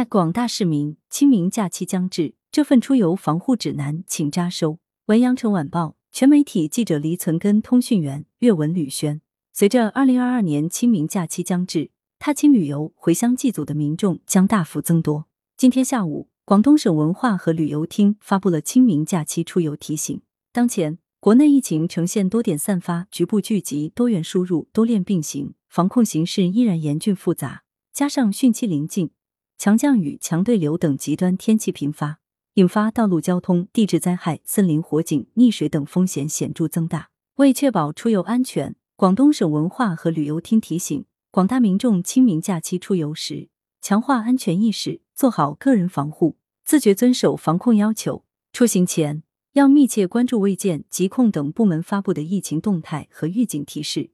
[0.00, 4.78] 爱广大市民，清明假期将至，这份出游防护指南请扎收。
[5.08, 9.20] 文阳城晚报全媒体记者黎存根，通讯员岳文吕轩。
[9.52, 15.26] 随着二零二二年清明假期将至，踏青旅游、回乡祭祖的民众将大幅增多。
[15.58, 20.18] 今天下午，广东省文化和旅游厅发布了清明假期出游提醒。
[20.50, 27.64] 当前，国内疫情呈现多点散发、局部聚集、多元输入、多链并行，防控形势依然严峻复杂。
[27.92, 29.10] 加上汛期临近。
[29.60, 32.18] 强降雨、强对流等极端天气频发，
[32.54, 37.10] 引发道路交通、地质灾害、森林火警、溺水等风险显著增大。
[37.34, 43.50] 为确保出游安全，广东省文化和旅游厅提醒广大民众，清明假期出游时，
[43.82, 48.24] 强化安全意识，做好个人防护，自觉遵守防控要求。
[48.54, 54.12] 出行前要密切关注卫健、疾控等部门发布的疫情动态和预警提示，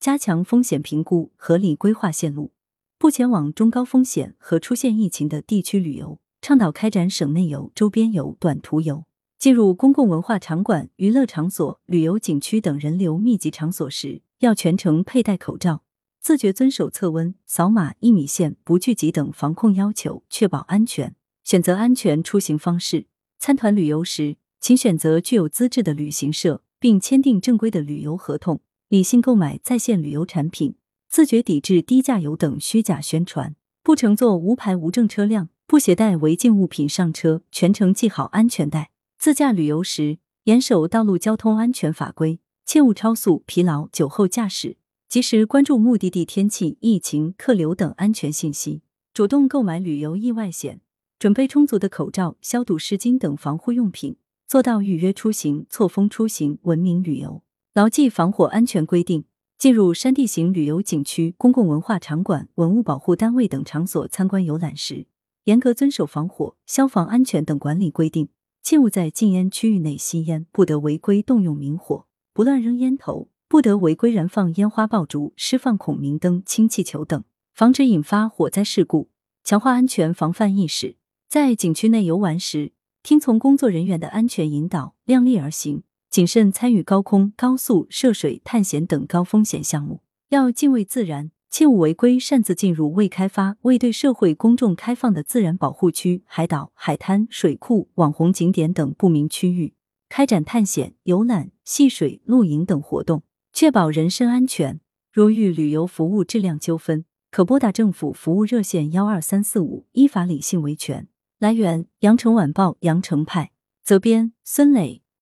[0.00, 2.52] 加强风险评估，合理规划线路。
[2.98, 9.04] 不前往中高风险和出现疫情的地区旅游，倡导开展省内游、周边游、短途游。
[9.38, 15.82] 进入公共文化场馆、娱乐场所、旅游景区等人流密集场所时，要全程佩戴口罩，
[16.22, 21.14] 自觉遵守测温、扫码、一米线、不聚集等防控要求，确保安全。
[21.44, 30.76] 选择安全出行方式，参团旅游时，请选择具有资质的旅行社，并签订正规的旅游合同，理性购买在线旅游产品。
[31.16, 38.90] 自觉抵制低价游等虚假宣传，不乘坐无牌无证车辆，不携带违禁物品上车，全程系好安全带。
[39.18, 44.76] 自驾旅游时，严守道路交通安全法规，切勿超速、疲劳、酒后驾驶。
[45.08, 48.82] 及时关注目的地天气、疫情、客流等安全信息，
[49.14, 50.82] 主动购买旅游意外险，
[51.18, 59.24] 准备充足的口罩、消毒湿巾等防护用品，做到预约出行、错峰出行、文明旅游，牢记防火安全规定。
[59.58, 65.06] 进入山地型旅游景区、公共文化场馆、文物保护单位等场所参观游览时，
[65.44, 68.28] 严格遵守防火、消防安全等管理规定，
[68.62, 72.04] 切勿在禁烟区域内吸烟，不得违规动用明火，
[72.34, 79.08] 不乱扔烟头，不得违规燃放烟花爆竹、释放孔明灯、氢气球等，防止引发火灾事故，
[79.42, 80.96] 强化安全防范意识。
[81.30, 85.82] 在景区内游玩时，听从工作人员的安全引导，量力而行。
[86.16, 90.00] 谨慎参与高空、高速、涉水、探险等高风险项目，
[90.30, 99.74] 要敬畏自然，切勿违规擅自进入未开发、未对社会公众开放的自然保护区、海岛、海滩、水库、网红景点等不明区域，
[100.08, 103.22] 开展探险、游览、戏水、露营等活动，
[103.52, 104.80] 确保人身安全。
[105.12, 111.08] 如遇旅游服务质量纠纷，可拨打政府服务热线幺二三四五，依法理性维权。
[111.38, 113.50] 来源：羊城晚报羊城派，
[113.84, 115.02] 责编：孙磊。